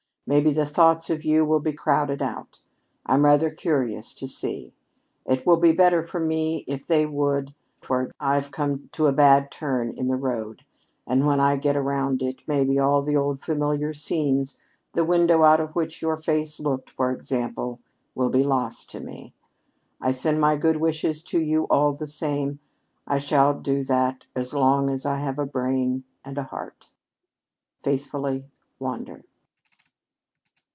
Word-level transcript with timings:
Maybe 0.27 0.53
the 0.53 0.65
thoughts 0.65 1.09
of 1.09 1.25
you 1.25 1.43
will 1.43 1.59
be 1.59 1.73
crowded 1.73 2.21
out. 2.21 2.61
I'm 3.05 3.25
rather 3.25 3.49
curious 3.51 4.13
to 4.13 4.29
see. 4.29 4.71
It 5.25 5.45
would 5.45 5.59
be 5.59 5.73
better 5.73 6.03
for 6.03 6.21
me 6.21 6.63
if 6.69 6.87
they 6.87 7.05
would, 7.05 7.53
for 7.81 8.09
I've 8.17 8.49
come 8.49 8.87
to 8.93 9.07
a 9.07 9.11
bad 9.11 9.51
turn 9.51 9.89
in 9.91 10.07
the 10.07 10.15
road, 10.15 10.63
and 11.05 11.27
when 11.27 11.41
I 11.41 11.57
get 11.57 11.75
around 11.75 12.21
it, 12.21 12.43
maybe 12.47 12.79
all 12.79 12.99
of 12.99 13.07
the 13.07 13.15
old 13.17 13.41
familiar 13.41 13.91
scenes 13.91 14.57
the 14.93 15.03
window 15.03 15.43
out 15.43 15.59
of 15.59 15.75
which 15.75 16.01
your 16.01 16.15
face 16.15 16.61
looked, 16.61 16.89
for 16.89 17.11
example 17.11 17.81
will 18.15 18.29
be 18.29 18.43
lost 18.43 18.89
to 18.91 19.01
me. 19.01 19.33
I 19.99 20.11
send 20.11 20.39
my 20.39 20.55
good 20.55 20.77
wishes 20.77 21.21
to 21.23 21.41
you 21.41 21.65
all 21.65 21.91
the 21.91 22.07
same. 22.07 22.59
I 23.05 23.17
shall 23.17 23.53
do 23.59 23.83
that 23.83 24.23
as 24.33 24.53
long 24.53 24.89
as 24.89 25.05
I 25.05 25.17
have 25.17 25.37
a 25.39 25.45
brain 25.45 26.05
and 26.23 26.37
a 26.37 26.43
heart. 26.43 26.89
"Faithfully, 27.83 28.47
"WANDER." 28.79 29.25